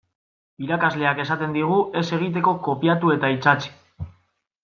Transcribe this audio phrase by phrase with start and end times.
[0.67, 3.73] Irakasleak esaten digu ez egiteko kopiatu eta itsatsi.